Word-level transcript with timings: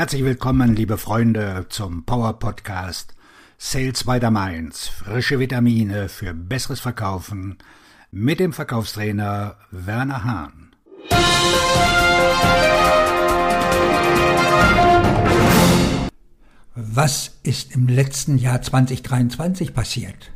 Herzlich 0.00 0.24
willkommen, 0.24 0.74
liebe 0.74 0.96
Freunde, 0.96 1.66
zum 1.68 2.06
Power 2.06 2.38
Podcast 2.38 3.14
Sales 3.58 4.04
by 4.04 4.18
the 4.18 4.30
Mainz. 4.30 4.88
Frische 4.88 5.38
Vitamine 5.38 6.08
für 6.08 6.32
besseres 6.32 6.80
Verkaufen 6.80 7.58
mit 8.10 8.40
dem 8.40 8.54
Verkaufstrainer 8.54 9.58
Werner 9.70 10.24
Hahn. 10.24 10.70
Was 16.74 17.32
ist 17.42 17.74
im 17.74 17.86
letzten 17.86 18.38
Jahr 18.38 18.62
2023 18.62 19.74
passiert? 19.74 20.32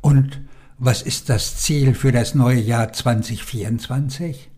Und 0.00 0.40
was 0.78 1.02
ist 1.02 1.30
das 1.30 1.56
Ziel 1.56 1.94
für 1.94 2.12
das 2.12 2.36
neue 2.36 2.60
Jahr 2.60 2.92
2024? 2.92 4.49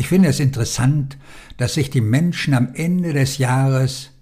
Ich 0.00 0.08
finde 0.08 0.30
es 0.30 0.40
interessant, 0.40 1.18
dass 1.58 1.74
sich 1.74 1.90
die 1.90 2.00
Menschen 2.00 2.54
am 2.54 2.72
Ende 2.72 3.12
des 3.12 3.36
Jahres 3.36 4.12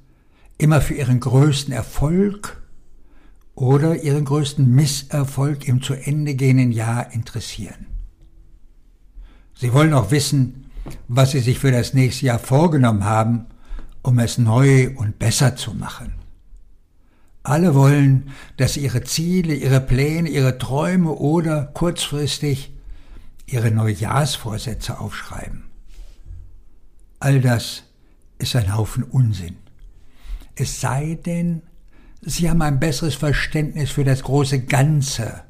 immer 0.59 0.81
für 0.81 0.95
ihren 0.95 1.21
größten 1.21 1.73
Erfolg 1.73 2.61
oder 3.55 4.03
ihren 4.03 4.25
größten 4.25 4.69
Misserfolg 4.69 5.69
im 5.69 5.81
zu 5.81 5.95
Ende 5.95 6.35
gehenden 6.35 6.73
Jahr 6.73 7.13
interessieren. 7.13 7.87
Sie 9.55 9.73
wollen 9.73 9.95
auch 9.95 10.11
wissen, 10.11 10.69
was 11.07 11.31
sie 11.31 11.39
sich 11.39 11.61
für 11.61 11.71
das 11.71 11.95
nächste 11.95 12.27
Jahr 12.27 12.41
vorgenommen 12.41 13.05
haben, 13.05 13.47
um 14.03 14.19
es 14.19 14.37
neu 14.37 14.91
und 14.97 15.21
besser 15.21 15.55
zu 15.55 15.75
machen. 15.75 16.15
Alle 17.45 17.77
wollen, 17.77 18.33
dass 18.57 18.75
sie 18.75 18.81
ihre 18.81 19.05
Ziele, 19.05 19.55
ihre 19.55 19.81
Pläne, 19.81 20.29
ihre 20.29 20.59
Träume 20.59 21.13
oder 21.13 21.67
kurzfristig 21.67 22.73
ihre 23.47 23.71
Neujahrsvorsätze 23.71 24.99
aufschreiben. 24.99 25.68
All 27.21 27.41
das 27.41 27.85
ist 28.39 28.55
ein 28.55 28.75
Haufen 28.75 29.03
Unsinn. 29.05 29.57
Es 30.55 30.81
sei 30.81 31.19
denn, 31.25 31.63
Sie 32.21 32.51
haben 32.51 32.63
ein 32.63 32.81
besseres 32.81 33.15
Verständnis 33.15 33.91
für 33.91 34.05
das 34.05 34.23
große 34.23 34.65
Ganze, 34.65 35.43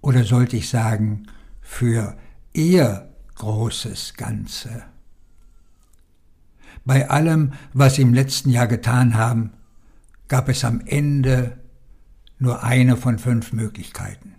oder 0.00 0.24
sollte 0.24 0.56
ich 0.56 0.68
sagen, 0.68 1.26
für 1.60 2.16
Ihr 2.52 3.08
großes 3.36 4.14
Ganze. 4.14 4.84
Bei 6.84 7.10
allem, 7.10 7.52
was 7.72 7.96
Sie 7.96 8.02
im 8.02 8.14
letzten 8.14 8.50
Jahr 8.50 8.66
getan 8.66 9.14
haben, 9.14 9.52
gab 10.28 10.48
es 10.48 10.64
am 10.64 10.80
Ende 10.86 11.58
nur 12.38 12.62
eine 12.62 12.96
von 12.96 13.18
fünf 13.18 13.52
Möglichkeiten. 13.52 14.34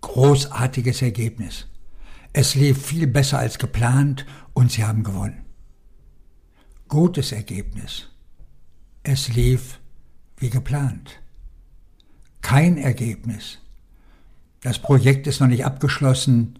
Großartiges 0.00 1.02
Ergebnis. 1.02 1.66
Es 2.38 2.54
lief 2.54 2.84
viel 2.84 3.06
besser 3.06 3.38
als 3.38 3.56
geplant 3.56 4.26
und 4.52 4.70
sie 4.70 4.84
haben 4.84 5.04
gewonnen. 5.04 5.46
Gutes 6.86 7.32
Ergebnis. 7.32 8.10
Es 9.02 9.28
lief 9.28 9.80
wie 10.36 10.50
geplant. 10.50 11.22
Kein 12.42 12.76
Ergebnis. 12.76 13.56
Das 14.60 14.78
Projekt 14.78 15.26
ist 15.26 15.40
noch 15.40 15.46
nicht 15.46 15.64
abgeschlossen 15.64 16.58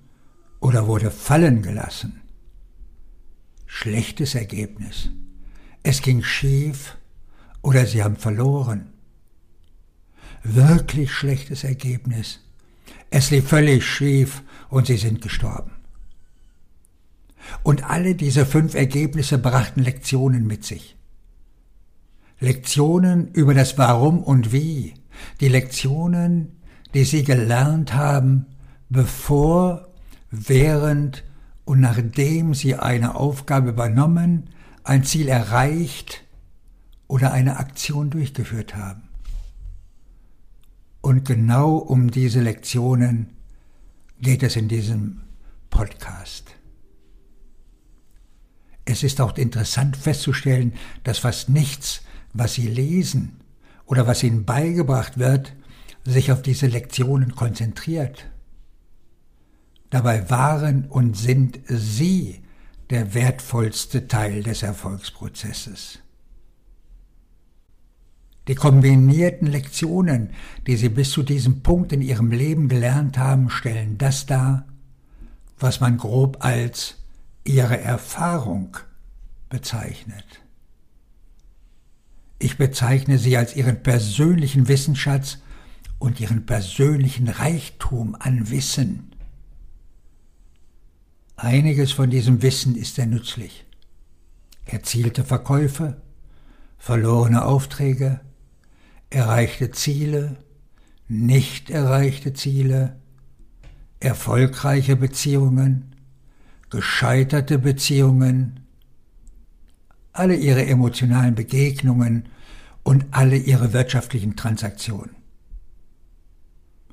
oder 0.61 0.87
wurde 0.87 1.11
fallen 1.11 1.61
gelassen. 1.61 2.23
Schlechtes 3.67 4.35
Ergebnis. 4.35 5.11
Es 5.83 6.01
ging 6.01 6.23
schief 6.23 6.97
oder 7.61 7.85
sie 7.85 8.03
haben 8.03 8.17
verloren. 8.17 8.95
Wirklich 10.43 11.13
schlechtes 11.13 11.65
Ergebnis. 11.65 12.46
Es 13.11 13.31
lief 13.31 13.49
völlig 13.49 13.85
schief 13.85 14.43
und 14.69 14.87
sie 14.87 14.97
sind 14.97 15.21
gestorben. 15.21 15.73
Und 17.63 17.89
alle 17.89 18.15
diese 18.15 18.45
fünf 18.45 18.75
Ergebnisse 18.75 19.39
brachten 19.39 19.83
Lektionen 19.83 20.47
mit 20.47 20.65
sich. 20.65 20.97
Lektionen 22.41 23.29
über 23.33 23.55
das 23.55 23.79
Warum 23.79 24.23
und 24.23 24.53
Wie, 24.53 24.95
die 25.41 25.49
Lektionen, 25.49 26.57
die 26.93 27.05
sie 27.05 27.25
gelernt 27.25 27.95
haben, 27.95 28.47
bevor, 28.89 29.89
während 30.31 31.25
und 31.65 31.81
nachdem 31.81 32.55
sie 32.55 32.75
eine 32.77 33.15
Aufgabe 33.15 33.71
übernommen, 33.71 34.51
ein 34.85 35.05
Ziel 35.05 35.29
erreicht 35.29 36.25
oder 37.09 37.33
eine 37.33 37.59
Aktion 37.59 38.11
durchgeführt 38.11 38.77
haben. 38.77 39.06
Und 41.07 41.25
genau 41.25 41.77
um 41.77 42.11
diese 42.11 42.41
Lektionen 42.41 43.29
geht 44.21 44.43
es 44.43 44.57
in 44.57 44.67
diesem 44.67 45.21
Podcast. 45.71 46.57
Es 48.85 49.05
ist 49.05 49.21
auch 49.21 49.37
interessant 49.37 49.97
festzustellen, 49.97 50.73
dass 51.05 51.21
fast 51.21 51.49
nichts, 51.49 52.01
was 52.33 52.55
Sie 52.55 52.67
lesen 52.67 53.37
oder 53.85 54.09
was 54.09 54.25
Ihnen 54.25 54.45
beigebracht 54.45 55.17
wird, 55.17 55.55
sich 56.05 56.33
auf 56.33 56.43
diese 56.43 56.67
Lektionen 56.67 57.37
konzentriert. 57.37 58.29
Dabei 59.91 60.29
waren 60.29 60.87
und 60.87 61.17
sind 61.17 61.61
Sie 61.69 62.43
der 62.91 63.15
wertvollste 63.15 64.09
Teil 64.09 64.43
des 64.43 64.65
Erfolgsprozesses. 64.65 66.01
Die 68.49 68.55
kombinierten 68.55 69.49
Lektionen, 69.49 70.31
die 70.67 70.77
Sie 70.77 70.89
bis 70.89 71.11
zu 71.11 71.23
diesem 71.23 71.63
Punkt 71.63 71.93
in 71.93 72.01
Ihrem 72.01 72.31
Leben 72.31 72.69
gelernt 72.69 73.19
haben, 73.19 73.51
stellen 73.51 73.99
das 73.99 74.27
dar, 74.27 74.67
was 75.59 75.81
man 75.81 75.97
grob 75.97 76.39
als 76.45 76.97
Ihre 77.45 77.81
Erfahrung 77.81 78.77
bezeichnet. 79.49 80.25
Ich 82.39 82.59
bezeichne 82.59 83.19
sie 83.19 83.37
als 83.37 83.57
Ihren 83.57 83.83
persönlichen 83.83 84.69
Wissensschatz 84.69 85.39
und 85.99 86.21
Ihren 86.21 86.45
persönlichen 86.45 87.29
Reichtum 87.29 88.15
an 88.19 88.51
Wissen. 88.51 89.13
Einiges 91.37 91.93
von 91.93 92.11
diesem 92.11 92.43
Wissen 92.43 92.77
ist 92.77 92.97
sehr 92.97 93.07
nützlich. 93.07 93.65
Erzielte 94.67 95.25
Verkäufe, 95.25 96.01
verlorene 96.79 97.45
Aufträge, 97.45 98.21
erreichte 99.11 99.71
Ziele, 99.71 100.37
nicht 101.09 101.71
erreichte 101.71 102.33
Ziele, 102.33 102.97
erfolgreiche 104.01 104.97
Beziehungen, 104.97 105.95
gescheiterte 106.71 107.59
Beziehungen, 107.59 108.61
alle 110.13 110.37
ihre 110.37 110.67
emotionalen 110.67 111.35
Begegnungen 111.35 112.29
und 112.83 113.07
alle 113.11 113.37
ihre 113.37 113.73
wirtschaftlichen 113.73 114.37
Transaktionen. 114.37 115.15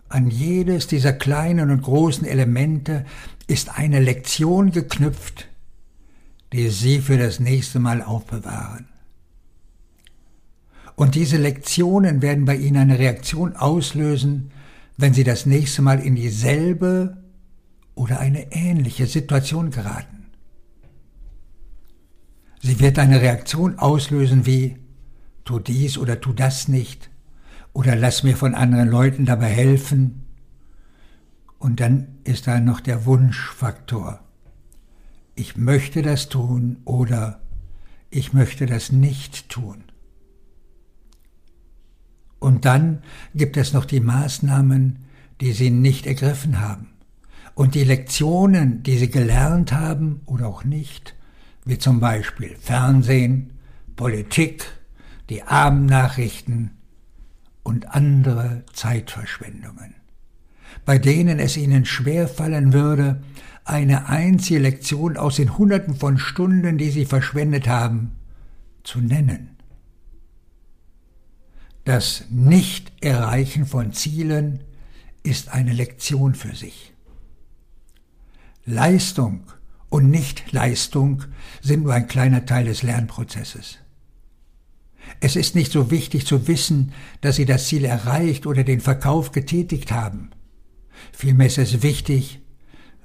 An 0.09 0.29
jedes 0.29 0.87
dieser 0.87 1.13
kleinen 1.13 1.71
und 1.71 1.81
großen 1.81 2.25
Elemente 2.27 3.05
ist 3.47 3.77
eine 3.77 3.99
Lektion 3.99 4.71
geknüpft, 4.71 5.47
die 6.51 6.69
Sie 6.69 6.99
für 6.99 7.17
das 7.17 7.39
nächste 7.39 7.79
Mal 7.79 8.03
aufbewahren. 8.03 8.92
Und 10.95 11.15
diese 11.15 11.37
Lektionen 11.37 12.21
werden 12.21 12.45
bei 12.45 12.55
Ihnen 12.55 12.77
eine 12.77 12.99
Reaktion 12.99 13.55
auslösen, 13.55 14.51
wenn 14.97 15.13
Sie 15.13 15.23
das 15.23 15.45
nächste 15.45 15.81
Mal 15.81 15.99
in 15.99 16.15
dieselbe 16.15 17.17
oder 17.95 18.19
eine 18.19 18.51
ähnliche 18.51 19.07
Situation 19.07 19.71
geraten. 19.71 20.25
Sie 22.61 22.79
wird 22.79 22.97
eine 22.99 23.21
Reaktion 23.21 23.77
auslösen 23.77 24.45
wie 24.45 24.77
tu 25.43 25.59
dies 25.59 25.97
oder 25.97 26.21
tu 26.21 26.31
das 26.31 26.67
nicht 26.67 27.09
oder 27.73 27.95
lass 27.95 28.23
mir 28.23 28.37
von 28.37 28.55
anderen 28.55 28.87
Leuten 28.87 29.25
dabei 29.25 29.49
helfen. 29.49 30.23
Und 31.57 31.79
dann 31.79 32.19
ist 32.23 32.47
da 32.47 32.59
noch 32.59 32.79
der 32.79 33.05
Wunschfaktor. 33.05 34.19
Ich 35.35 35.57
möchte 35.57 36.01
das 36.01 36.29
tun 36.29 36.77
oder 36.85 37.41
ich 38.09 38.31
möchte 38.33 38.65
das 38.65 38.91
nicht 38.91 39.49
tun. 39.49 39.83
Und 42.43 42.65
dann 42.65 43.01
gibt 43.33 43.55
es 43.55 43.71
noch 43.71 43.85
die 43.85 44.01
Maßnahmen, 44.01 45.05
die 45.39 45.53
sie 45.53 45.69
nicht 45.69 46.05
ergriffen 46.05 46.59
haben. 46.59 46.89
Und 47.55 47.73
die 47.73 47.85
Lektionen, 47.85 48.83
die 48.83 48.97
sie 48.97 49.09
gelernt 49.09 49.71
haben 49.71 50.19
oder 50.25 50.47
auch 50.47 50.65
nicht, 50.65 51.15
wie 51.63 51.77
zum 51.77 52.01
Beispiel 52.01 52.57
Fernsehen, 52.59 53.51
Politik, 53.95 54.65
die 55.29 55.43
Abendnachrichten 55.43 56.71
und 57.63 57.95
andere 57.95 58.65
Zeitverschwendungen, 58.73 59.95
bei 60.83 60.97
denen 60.97 61.39
es 61.39 61.55
ihnen 61.55 61.85
schwer 61.85 62.27
fallen 62.27 62.73
würde, 62.73 63.23
eine 63.63 64.09
einzige 64.09 64.59
Lektion 64.59 65.15
aus 65.15 65.37
den 65.37 65.57
Hunderten 65.57 65.95
von 65.95 66.17
Stunden, 66.17 66.77
die 66.77 66.89
sie 66.89 67.05
verschwendet 67.05 67.69
haben, 67.69 68.11
zu 68.83 68.99
nennen. 68.99 69.52
Das 71.83 72.25
Nicht-Erreichen 72.29 73.65
von 73.65 73.91
Zielen 73.91 74.63
ist 75.21 75.49
eine 75.49 75.73
Lektion 75.73 76.33
für 76.33 76.55
sich. 76.55 76.93
Leistung 78.65 79.43
und 79.89 80.09
Nicht-Leistung 80.09 81.25
sind 81.61 81.83
nur 81.83 81.93
ein 81.93 82.07
kleiner 82.07 82.45
Teil 82.45 82.65
des 82.65 82.83
Lernprozesses. 82.83 83.79
Es 85.19 85.35
ist 85.35 85.55
nicht 85.55 85.73
so 85.73 85.91
wichtig 85.91 86.25
zu 86.25 86.47
wissen, 86.47 86.93
dass 87.19 87.35
Sie 87.35 87.45
das 87.45 87.67
Ziel 87.67 87.83
erreicht 87.83 88.47
oder 88.47 88.63
den 88.63 88.79
Verkauf 88.79 89.31
getätigt 89.31 89.91
haben. 89.91 90.31
Vielmehr 91.11 91.47
ist 91.47 91.57
es 91.57 91.83
wichtig, 91.83 92.39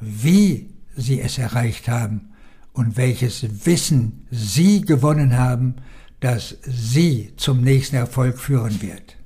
wie 0.01 0.75
Sie 0.97 1.21
es 1.21 1.39
erreicht 1.39 1.89
haben 1.89 2.33
und 2.73 2.97
welches 2.97 3.67
Wissen 3.67 4.27
Sie 4.31 4.83
gewonnen 4.83 5.37
haben, 5.37 5.77
das 6.21 6.57
Sie 6.63 7.33
zum 7.37 7.63
nächsten 7.63 7.97
Erfolg 7.97 8.39
führen 8.39 8.83
wird. 8.83 9.17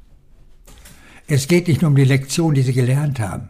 Es 1.26 1.48
geht 1.48 1.68
nicht 1.68 1.80
nur 1.80 1.90
um 1.90 1.96
die 1.96 2.04
Lektion, 2.04 2.54
die 2.54 2.62
Sie 2.62 2.72
gelernt 2.72 3.20
haben. 3.20 3.48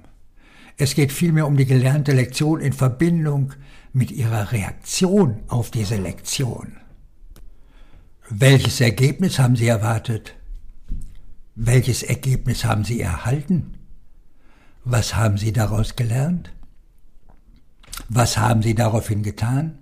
Es 0.76 0.94
geht 0.94 1.12
vielmehr 1.12 1.46
um 1.46 1.56
die 1.56 1.66
gelernte 1.66 2.12
Lektion 2.12 2.60
in 2.60 2.72
Verbindung 2.72 3.52
mit 3.92 4.10
Ihrer 4.10 4.52
Reaktion 4.52 5.40
auf 5.48 5.70
diese 5.70 5.96
Lektion. 5.96 6.76
Welches 8.28 8.80
Ergebnis 8.80 9.38
haben 9.38 9.56
Sie 9.56 9.66
erwartet? 9.66 10.34
Welches 11.54 12.02
Ergebnis 12.02 12.64
haben 12.64 12.84
Sie 12.84 13.00
erhalten? 13.00 13.74
Was 14.84 15.14
haben 15.14 15.36
Sie 15.36 15.52
daraus 15.52 15.96
gelernt? 15.96 16.52
Was 18.08 18.38
haben 18.38 18.62
Sie 18.62 18.74
daraufhin 18.74 19.22
getan? 19.22 19.78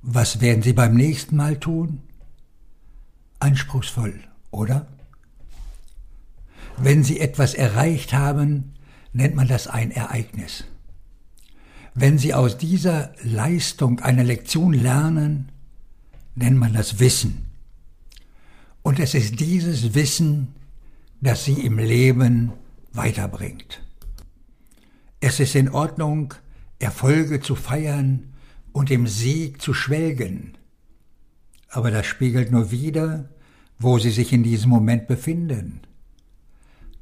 Was 0.00 0.40
werden 0.40 0.62
Sie 0.62 0.72
beim 0.72 0.94
nächsten 0.94 1.36
Mal 1.36 1.60
tun? 1.60 2.00
Anspruchsvoll, 3.42 4.20
oder? 4.52 4.86
Wenn 6.78 7.02
Sie 7.02 7.18
etwas 7.18 7.54
erreicht 7.54 8.12
haben, 8.12 8.74
nennt 9.12 9.34
man 9.34 9.48
das 9.48 9.66
ein 9.66 9.90
Ereignis. 9.90 10.64
Wenn 11.94 12.18
Sie 12.18 12.34
aus 12.34 12.56
dieser 12.56 13.12
Leistung 13.22 14.00
eine 14.00 14.22
Lektion 14.22 14.72
lernen, 14.72 15.50
nennt 16.36 16.56
man 16.56 16.72
das 16.72 17.00
Wissen. 17.00 17.46
Und 18.82 19.00
es 19.00 19.12
ist 19.12 19.40
dieses 19.40 19.94
Wissen, 19.94 20.54
das 21.20 21.44
Sie 21.44 21.60
im 21.66 21.78
Leben 21.78 22.52
weiterbringt. 22.92 23.82
Es 25.20 25.40
ist 25.40 25.54
in 25.56 25.68
Ordnung, 25.68 26.34
Erfolge 26.78 27.40
zu 27.40 27.56
feiern 27.56 28.34
und 28.72 28.90
im 28.90 29.06
Sieg 29.06 29.60
zu 29.60 29.74
schwelgen. 29.74 30.56
Aber 31.72 31.90
das 31.90 32.06
spiegelt 32.06 32.52
nur 32.52 32.70
wider, 32.70 33.30
wo 33.78 33.98
Sie 33.98 34.10
sich 34.10 34.32
in 34.32 34.42
diesem 34.42 34.70
Moment 34.70 35.06
befinden. 35.06 35.80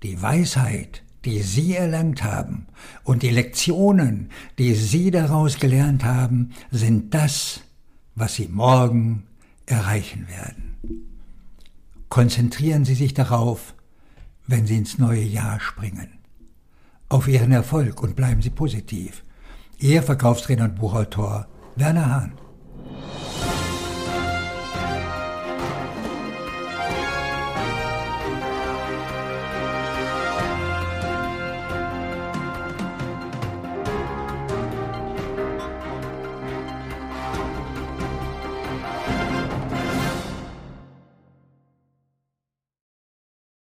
Die 0.05 0.23
Weisheit, 0.23 1.03
die 1.25 1.43
Sie 1.43 1.75
erlangt 1.75 2.23
haben 2.23 2.69
und 3.03 3.25
die 3.25 3.31
Lektionen, 3.31 4.31
die 4.59 4.75
Sie 4.75 5.11
daraus 5.11 5.59
gelernt 5.59 6.05
haben, 6.05 6.53
sind 6.71 7.13
das, 7.15 7.63
was 8.15 8.37
Sie 8.37 8.47
morgen 8.47 9.25
erreichen 9.67 10.29
werden. 10.29 10.77
Konzentrieren 12.09 12.85
Sie 12.85 12.95
sich 12.95 13.13
darauf, 13.13 13.75
wenn 14.47 14.67
Sie 14.67 14.77
ins 14.77 14.99
neue 14.99 15.23
Jahr 15.23 15.59
springen. 15.59 16.21
Auf 17.09 17.27
Ihren 17.27 17.51
Erfolg 17.51 18.03
und 18.03 18.15
bleiben 18.15 18.41
Sie 18.41 18.51
positiv. 18.51 19.25
Ihr 19.79 20.05
Verkaufstrainer 20.05 20.67
und 20.67 20.77
Buchautor 20.77 21.49
Werner 21.75 22.09
Hahn. 22.09 22.33